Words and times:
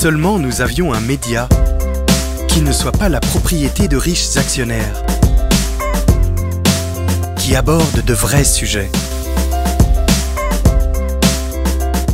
seulement 0.00 0.38
nous 0.38 0.62
avions 0.62 0.94
un 0.94 1.00
média 1.00 1.46
qui 2.48 2.62
ne 2.62 2.72
soit 2.72 2.90
pas 2.90 3.10
la 3.10 3.20
propriété 3.20 3.86
de 3.86 3.98
riches 3.98 4.34
actionnaires, 4.38 5.04
qui 7.36 7.54
aborde 7.54 8.02
de 8.02 8.14
vrais 8.14 8.44
sujets, 8.44 8.90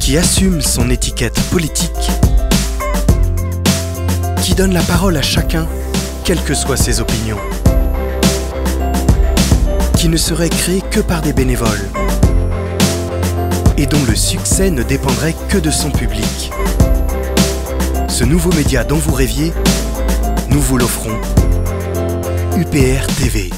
qui 0.01 0.19
assume 0.19 0.63
son 0.63 0.91
étiquette 0.91 1.41
politique, 1.53 2.11
qui 4.43 4.57
donne 4.57 4.75
la 4.75 4.83
parole 4.83 5.17
à 5.17 5.23
chacun, 5.23 5.69
quelles 6.25 6.43
que 6.43 6.55
soient 6.55 6.77
ses 6.77 6.99
opinions, 6.99 7.39
qui 9.97 10.09
ne 10.09 10.17
serait 10.17 10.49
créé 10.49 10.83
que 10.91 10.99
par 10.99 11.23
des 11.23 11.33
bénévoles 11.33 11.89
et 13.79 13.87
dont 13.87 14.05
le 14.09 14.17
succès 14.17 14.73
ne 14.73 14.83
dépendrait 14.83 15.37
que 15.49 15.59
de 15.59 15.71
son 15.71 15.93
public. 15.93 16.51
Ce 18.19 18.25
nouveau 18.25 18.51
média 18.55 18.83
dont 18.83 18.97
vous 18.97 19.13
rêviez, 19.13 19.53
nous 20.49 20.59
vous 20.59 20.79
l'offrons. 20.79 21.21
UPR 22.57 23.07
TV. 23.19 23.51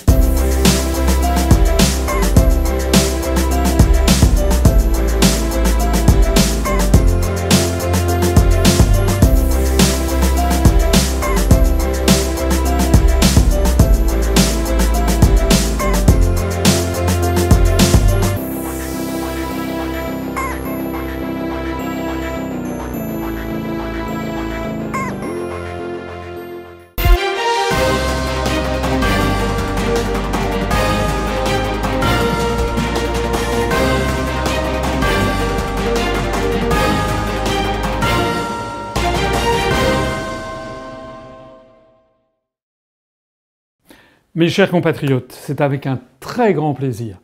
Mes 44.38 44.48
chers 44.48 44.70
compatriotes, 44.70 45.32
c'est 45.32 45.60
avec 45.60 45.84
un 45.88 45.98
très 46.20 46.54
grand 46.54 46.72
plaisir 46.72 47.18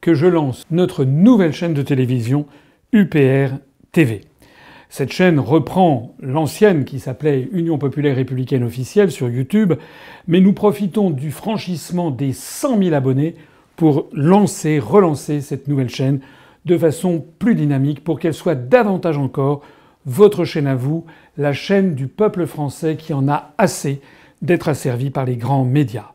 que 0.00 0.14
je 0.14 0.28
lance 0.28 0.62
notre 0.70 1.04
nouvelle 1.04 1.52
chaîne 1.52 1.74
de 1.74 1.82
télévision 1.82 2.46
UPR 2.92 3.56
TV. 3.90 4.20
Cette 4.88 5.12
chaîne 5.12 5.40
reprend 5.40 6.14
l'ancienne 6.20 6.84
qui 6.84 7.00
s'appelait 7.00 7.48
Union 7.50 7.76
populaire 7.76 8.14
républicaine 8.14 8.62
officielle 8.62 9.10
sur 9.10 9.28
YouTube, 9.28 9.72
mais 10.28 10.38
nous 10.38 10.52
profitons 10.52 11.10
du 11.10 11.32
franchissement 11.32 12.12
des 12.12 12.32
100 12.32 12.80
000 12.84 12.94
abonnés 12.94 13.34
pour 13.74 14.08
lancer, 14.12 14.78
relancer 14.78 15.40
cette 15.40 15.66
nouvelle 15.66 15.90
chaîne 15.90 16.20
de 16.66 16.78
façon 16.78 17.26
plus 17.40 17.56
dynamique 17.56 18.04
pour 18.04 18.20
qu'elle 18.20 18.32
soit 18.32 18.54
davantage 18.54 19.18
encore 19.18 19.62
votre 20.06 20.44
chaîne 20.44 20.68
à 20.68 20.76
vous, 20.76 21.04
la 21.36 21.52
chaîne 21.52 21.96
du 21.96 22.06
peuple 22.06 22.46
français 22.46 22.94
qui 22.94 23.12
en 23.12 23.26
a 23.28 23.54
assez 23.58 24.00
d'être 24.40 24.68
asservi 24.68 25.10
par 25.10 25.24
les 25.24 25.36
grands 25.36 25.64
médias. 25.64 26.13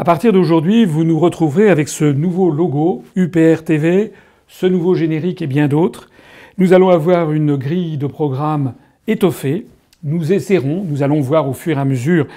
À 0.00 0.04
partir 0.04 0.32
d'aujourd'hui, 0.32 0.84
vous 0.84 1.02
nous 1.02 1.18
retrouverez 1.18 1.70
avec 1.70 1.88
ce 1.88 2.04
nouveau 2.04 2.52
logo 2.52 3.02
UPR 3.16 3.64
TV, 3.64 4.12
ce 4.46 4.64
nouveau 4.66 4.94
générique 4.94 5.42
et 5.42 5.48
bien 5.48 5.66
d'autres. 5.66 6.08
Nous 6.56 6.72
allons 6.72 6.90
avoir 6.90 7.32
une 7.32 7.56
grille 7.56 7.98
de 7.98 8.06
programme 8.06 8.74
étoffée. 9.08 9.66
Nous 10.04 10.32
essaierons, 10.32 10.84
nous 10.88 11.02
allons 11.02 11.20
voir 11.20 11.48
au 11.48 11.52
fur 11.52 11.76
et 11.76 11.80
à 11.80 11.84
mesure 11.84 12.28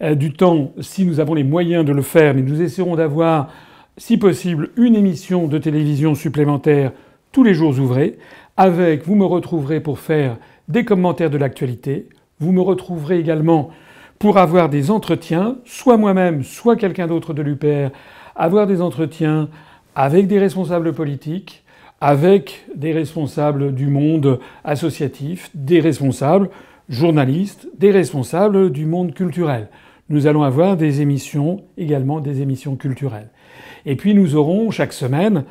euh, 0.00 0.14
du 0.14 0.32
temps 0.32 0.72
si 0.80 1.04
nous 1.04 1.20
avons 1.20 1.34
les 1.34 1.44
moyens 1.44 1.84
de 1.84 1.92
le 1.92 2.00
faire, 2.00 2.34
mais 2.34 2.40
nous 2.40 2.62
essaierons 2.62 2.96
d'avoir, 2.96 3.52
si 3.98 4.16
possible, 4.16 4.70
une 4.78 4.96
émission 4.96 5.46
de 5.46 5.58
télévision 5.58 6.14
supplémentaire 6.14 6.90
tous 7.32 7.44
les 7.44 7.52
jours 7.52 7.78
ouvrés. 7.78 8.16
Avec, 8.56 9.06
vous 9.06 9.14
me 9.14 9.26
retrouverez 9.26 9.80
pour 9.80 9.98
faire 9.98 10.38
des 10.68 10.86
commentaires 10.86 11.28
de 11.28 11.36
l'actualité. 11.36 12.06
Vous 12.38 12.52
me 12.52 12.62
retrouverez 12.62 13.18
également 13.18 13.68
pour 14.20 14.36
avoir 14.36 14.68
des 14.68 14.90
entretiens, 14.90 15.56
soit 15.64 15.96
moi-même, 15.96 16.44
soit 16.44 16.76
quelqu'un 16.76 17.06
d'autre 17.06 17.32
de 17.32 17.40
l'UPR, 17.40 17.90
avoir 18.36 18.66
des 18.66 18.82
entretiens 18.82 19.48
avec 19.94 20.26
des 20.26 20.38
responsables 20.38 20.92
politiques, 20.92 21.64
avec 22.02 22.66
des 22.76 22.92
responsables 22.92 23.74
du 23.74 23.86
monde 23.86 24.38
associatif, 24.62 25.50
des 25.54 25.80
responsables 25.80 26.50
journalistes, 26.90 27.66
des 27.78 27.90
responsables 27.90 28.70
du 28.70 28.84
monde 28.84 29.14
culturel. 29.14 29.68
Nous 30.10 30.26
allons 30.26 30.42
avoir 30.42 30.76
des 30.76 31.00
émissions, 31.00 31.62
également 31.78 32.20
des 32.20 32.42
émissions 32.42 32.76
culturelles. 32.76 33.30
Et 33.86 33.96
puis 33.96 34.12
nous 34.14 34.36
aurons 34.36 34.70
chaque 34.70 34.92
semaine 34.92 35.44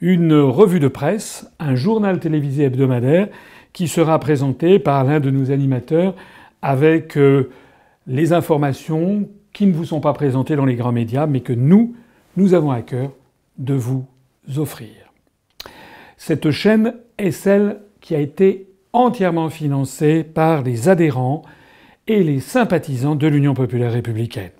une 0.00 0.34
revue 0.34 0.80
de 0.80 0.88
presse, 0.88 1.48
un 1.60 1.76
journal 1.76 2.18
télévisé 2.18 2.64
hebdomadaire 2.64 3.28
qui 3.72 3.86
sera 3.86 4.18
présenté 4.18 4.80
par 4.80 5.04
l'un 5.04 5.20
de 5.20 5.30
nos 5.30 5.52
animateurs 5.52 6.16
avec 6.60 7.16
euh, 7.16 7.50
les 8.06 8.32
informations 8.32 9.28
qui 9.52 9.66
ne 9.66 9.72
vous 9.72 9.86
sont 9.86 10.00
pas 10.00 10.12
présentées 10.12 10.56
dans 10.56 10.64
les 10.64 10.76
grands 10.76 10.92
médias, 10.92 11.26
mais 11.26 11.40
que 11.40 11.52
nous, 11.52 11.96
nous 12.36 12.54
avons 12.54 12.70
à 12.70 12.82
cœur 12.82 13.12
de 13.58 13.74
vous 13.74 14.06
offrir. 14.56 14.90
Cette 16.16 16.50
chaîne 16.50 16.94
est 17.18 17.30
celle 17.30 17.80
qui 18.00 18.14
a 18.14 18.20
été 18.20 18.68
entièrement 18.92 19.50
financée 19.50 20.24
par 20.24 20.62
les 20.62 20.88
adhérents 20.88 21.42
et 22.06 22.22
les 22.22 22.40
sympathisants 22.40 23.16
de 23.16 23.26
l'Union 23.26 23.54
populaire 23.54 23.92
républicaine. 23.92 24.52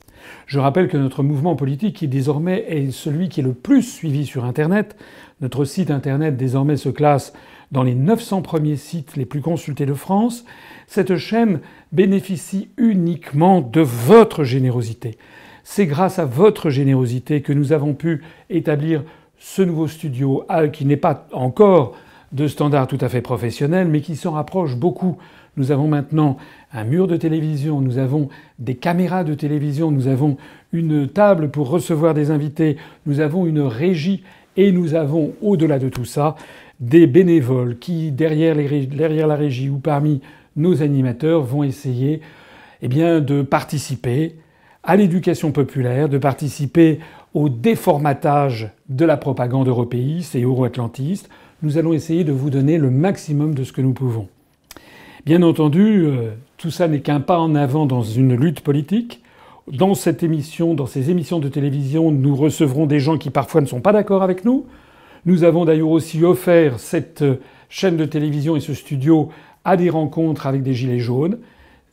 Je 0.46 0.58
rappelle 0.58 0.88
que 0.88 0.96
notre 0.96 1.22
mouvement 1.22 1.56
politique, 1.56 1.96
qui 1.96 2.08
désormais 2.08 2.64
est 2.68 2.90
celui 2.90 3.28
qui 3.28 3.40
est 3.40 3.44
le 3.44 3.54
plus 3.54 3.82
suivi 3.82 4.26
sur 4.26 4.44
Internet, 4.44 4.96
notre 5.40 5.64
site 5.64 5.90
Internet 5.90 6.36
désormais 6.36 6.76
se 6.76 6.88
classe 6.88 7.32
dans 7.72 7.82
les 7.82 7.94
900 7.94 8.42
premiers 8.42 8.76
sites 8.76 9.16
les 9.16 9.26
plus 9.26 9.40
consultés 9.40 9.86
de 9.86 9.94
France, 9.94 10.44
cette 10.86 11.16
chaîne 11.16 11.60
bénéficie 11.92 12.70
uniquement 12.76 13.60
de 13.60 13.80
votre 13.80 14.44
générosité. 14.44 15.18
C'est 15.64 15.86
grâce 15.86 16.18
à 16.18 16.24
votre 16.24 16.70
générosité 16.70 17.42
que 17.42 17.52
nous 17.52 17.72
avons 17.72 17.94
pu 17.94 18.22
établir 18.50 19.02
ce 19.38 19.62
nouveau 19.62 19.88
studio 19.88 20.44
euh, 20.50 20.68
qui 20.68 20.84
n'est 20.84 20.96
pas 20.96 21.26
encore 21.32 21.96
de 22.32 22.48
standard 22.48 22.86
tout 22.86 22.98
à 23.00 23.08
fait 23.08 23.20
professionnel, 23.20 23.88
mais 23.88 24.00
qui 24.00 24.16
s'en 24.16 24.32
rapproche 24.32 24.76
beaucoup. 24.76 25.16
Nous 25.56 25.72
avons 25.72 25.88
maintenant 25.88 26.36
un 26.72 26.84
mur 26.84 27.06
de 27.06 27.16
télévision, 27.16 27.80
nous 27.80 27.96
avons 27.96 28.28
des 28.58 28.74
caméras 28.74 29.24
de 29.24 29.32
télévision, 29.32 29.90
nous 29.90 30.06
avons 30.06 30.36
une 30.72 31.08
table 31.08 31.50
pour 31.50 31.70
recevoir 31.70 32.12
des 32.12 32.30
invités, 32.30 32.76
nous 33.06 33.20
avons 33.20 33.46
une 33.46 33.60
régie 33.60 34.22
et 34.58 34.70
nous 34.70 34.94
avons, 34.94 35.32
au-delà 35.40 35.78
de 35.78 35.88
tout 35.88 36.04
ça, 36.04 36.36
des 36.80 37.06
bénévoles 37.06 37.78
qui, 37.78 38.10
derrière, 38.12 38.54
la 38.54 39.36
régie 39.36 39.70
ou 39.70 39.78
parmi 39.78 40.20
nos 40.56 40.82
animateurs 40.82 41.42
vont 41.42 41.64
essayer 41.64 42.20
eh 42.82 42.88
bien, 42.88 43.20
de 43.20 43.42
participer 43.42 44.36
à 44.82 44.96
l'éducation 44.96 45.52
populaire, 45.52 46.08
de 46.08 46.18
participer 46.18 47.00
au 47.34 47.48
déformatage 47.48 48.70
de 48.88 49.04
la 49.04 49.16
propagande 49.16 49.68
européiste 49.68 50.34
et 50.34 50.42
euro-atlantiste. 50.42 51.28
Nous 51.62 51.78
allons 51.78 51.92
essayer 51.92 52.24
de 52.24 52.32
vous 52.32 52.50
donner 52.50 52.78
le 52.78 52.90
maximum 52.90 53.54
de 53.54 53.64
ce 53.64 53.72
que 53.72 53.80
nous 53.80 53.94
pouvons. 53.94 54.28
Bien 55.26 55.42
entendu, 55.42 56.04
euh, 56.04 56.30
tout 56.56 56.70
ça 56.70 56.86
n'est 56.86 57.00
qu'un 57.00 57.18
pas 57.18 57.40
en 57.40 57.56
avant 57.56 57.84
dans 57.84 58.02
une 58.02 58.36
lutte 58.36 58.60
politique. 58.60 59.24
Dans 59.66 59.94
cette 59.94 60.22
émission, 60.22 60.74
dans 60.74 60.86
ces 60.86 61.10
émissions 61.10 61.40
de 61.40 61.48
télévision, 61.48 62.12
nous 62.12 62.36
recevrons 62.36 62.86
des 62.86 63.00
gens 63.00 63.18
qui 63.18 63.30
parfois 63.30 63.60
ne 63.60 63.66
sont 63.66 63.80
pas 63.80 63.92
d'accord 63.92 64.22
avec 64.22 64.44
nous. 64.44 64.66
Nous 65.24 65.42
avons 65.42 65.64
d'ailleurs 65.64 65.90
aussi 65.90 66.22
offert 66.22 66.78
cette 66.78 67.24
chaîne 67.68 67.96
de 67.96 68.04
télévision 68.04 68.54
et 68.54 68.60
ce 68.60 68.72
studio 68.72 69.30
à 69.64 69.76
des 69.76 69.90
rencontres 69.90 70.46
avec 70.46 70.62
des 70.62 70.74
gilets 70.74 71.00
jaunes. 71.00 71.38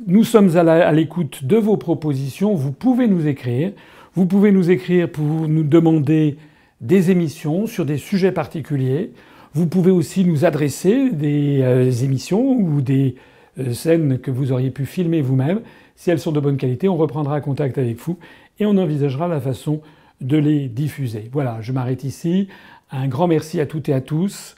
Nous 0.06 0.26
sommes 0.26 0.56
à 0.56 0.92
l'écoute 0.92 1.44
de 1.44 1.58
vos 1.58 1.78
propositions. 1.78 2.54
Vous 2.54 2.72
pouvez 2.72 3.08
nous 3.08 3.26
écrire. 3.26 3.72
Vous 4.14 4.28
pouvez 4.28 4.52
nous 4.52 4.70
écrire 4.70 5.10
pour 5.10 5.48
nous 5.48 5.64
demander 5.64 6.38
des 6.82 7.10
émissions 7.10 7.66
sur 7.66 7.84
des 7.84 7.98
sujets 7.98 8.32
particuliers. 8.32 9.10
Vous 9.56 9.68
pouvez 9.68 9.92
aussi 9.92 10.26
nous 10.26 10.46
adresser 10.46 11.12
des 11.12 11.62
euh, 11.62 11.92
émissions 11.92 12.54
ou 12.54 12.82
des 12.82 13.14
euh, 13.60 13.72
scènes 13.74 14.18
que 14.18 14.32
vous 14.32 14.52
auriez 14.52 14.72
pu 14.72 14.88
filmer 14.88 15.22
vous-même. 15.22 15.62
Si 15.96 16.10
elles 16.10 16.20
sont 16.20 16.32
de 16.32 16.40
bonne 16.40 16.58
qualité, 16.58 16.90
on 16.90 16.98
reprendra 16.98 17.40
contact 17.40 17.78
avec 17.78 18.00
vous 18.00 18.18
et 18.60 18.66
on 18.66 18.76
envisagera 18.78 19.28
la 19.28 19.40
façon 19.40 19.82
de 20.22 20.38
les 20.38 20.68
diffuser. 20.70 21.30
Voilà, 21.32 21.60
je 21.62 21.72
m'arrête 21.72 22.04
ici. 22.04 22.48
Un 22.90 23.08
grand 23.08 23.28
merci 23.28 23.60
à 23.60 23.68
toutes 23.68 23.90
et 23.90 23.94
à 23.94 24.02
tous 24.02 24.56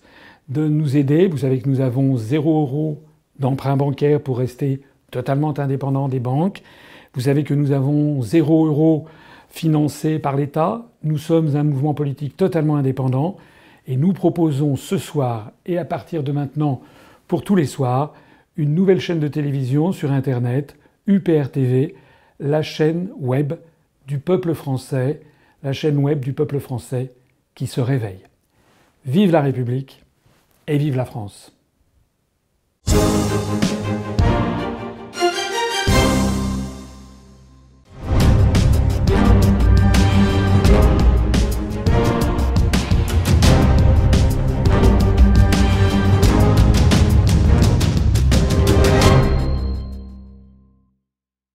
de 0.47 0.65
nous 0.65 0.95
aider. 0.95 1.27
Vous 1.27 1.39
savez 1.39 1.59
que 1.59 1.68
nous 1.68 1.81
avons 1.81 2.15
zéro 2.15 2.62
euro 2.62 3.03
d'emprunt 3.38 3.75
bancaire 3.75 4.21
pour 4.21 4.38
rester 4.38 4.80
totalement 5.12 5.59
indépendant 5.59 6.07
des 6.07 6.21
banques. 6.21 6.62
Vous 7.15 7.21
savez 7.21 7.44
que 7.44 7.53
nous 7.53 7.74
avons 7.74 8.21
zéro 8.21 8.65
euro 8.65 9.07
financé 9.50 10.19
par 10.19 10.38
l'État. 10.38 10.86
Nous 11.03 11.18
sommes 11.18 11.57
un 11.57 11.63
mouvement 11.63 11.94
politique 11.94 12.38
totalement 12.38 12.77
indépendant 12.77 13.36
et 13.88 13.98
nous 13.98 14.14
proposons 14.14 14.76
ce 14.76 14.98
soir 14.98 15.52
et 15.66 15.78
à 15.78 15.86
partir 15.86 16.24
de 16.24 16.32
maintenant 16.32 16.82
pour 17.28 17.44
tous 17.44 17.56
les 17.56 17.66
soirs 17.66 18.14
une 18.58 18.74
nouvelle 18.74 19.02
chaîne 19.02 19.20
de 19.20 19.28
télévision 19.28 19.92
sur 19.92 20.12
Internet, 20.12 20.78
UPR 21.08 21.50
TV, 21.52 21.96
la 22.40 22.62
chaîne 22.62 23.10
web 23.18 23.54
du 24.08 24.20
peuple 24.20 24.54
français, 24.54 25.22
la 25.64 25.74
chaîne 25.74 25.98
web 25.98 26.20
du 26.20 26.34
peuple 26.34 26.60
français 26.60 27.12
qui 27.54 27.68
se 27.68 27.82
réveille. 27.82 28.22
Vive 29.06 29.32
la 29.32 29.42
République 29.42 30.04
et 30.68 30.78
vive 30.78 30.96
la 30.96 31.06
France. 31.06 31.52